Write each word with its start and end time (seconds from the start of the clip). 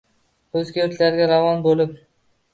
o‘zga 0.61 0.79
yurtlarga 0.83 1.29
ravona 1.33 1.63
bo‘lib 1.69 1.95